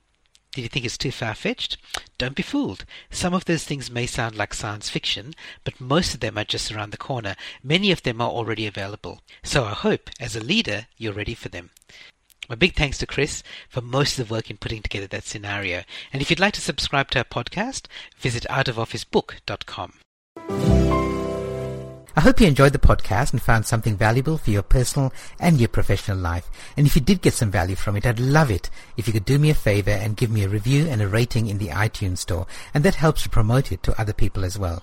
[0.53, 1.77] Do you think it's too far fetched?
[2.19, 2.85] Don't be fooled.
[3.11, 6.73] Some of those things may sound like science fiction, but most of them are just
[6.73, 7.37] around the corner.
[7.63, 9.21] Many of them are already available.
[9.45, 11.71] So I hope, as a leader, you're ready for them.
[12.51, 15.85] A big thanks to Chris for most of the work in putting together that scenario.
[16.13, 17.87] And if you'd like to subscribe to our podcast,
[18.19, 19.93] visit outofofficebook.com.
[22.17, 25.69] I hope you enjoyed the podcast and found something valuable for your personal and your
[25.69, 26.51] professional life.
[26.77, 29.25] And if you did get some value from it, I'd love it if you could
[29.25, 32.19] do me a favor and give me a review and a rating in the iTunes
[32.19, 32.49] store.
[32.75, 34.83] And that helps to promote it to other people as well.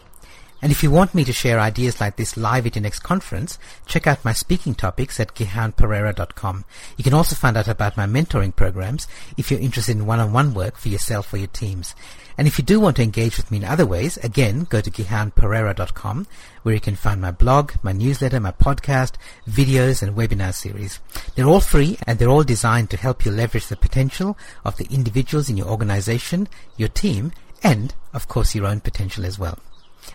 [0.61, 3.59] And if you want me to share ideas like this live at your next conference,
[3.85, 6.65] check out my speaking topics at gihanperera.com.
[6.97, 10.77] You can also find out about my mentoring programs if you're interested in one-on-one work
[10.77, 11.93] for yourself or your teams.
[12.39, 14.91] And if you do want to engage with me in other ways, again, go to
[14.91, 16.27] gihanperera.com
[16.63, 19.13] where you can find my blog, my newsletter, my podcast,
[19.49, 20.99] videos, and webinar series.
[21.35, 24.87] They're all free and they're all designed to help you leverage the potential of the
[24.91, 26.47] individuals in your organization,
[26.77, 27.31] your team,
[27.63, 29.57] and, of course, your own potential as well.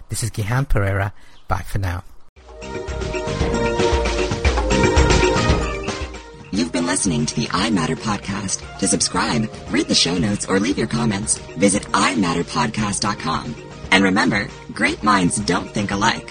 [0.08, 1.12] This is Gihan Perera.
[1.48, 2.04] Bye for now.
[6.54, 8.78] You've been listening to the I Matter podcast.
[8.78, 13.56] To subscribe, read the show notes, or leave your comments, visit imatterpodcast.com.
[13.90, 16.30] And remember, great minds don't think alike.